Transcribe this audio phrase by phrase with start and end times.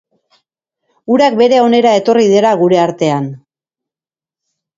[1.15, 3.29] Urak bere onera etorri dira gure artean.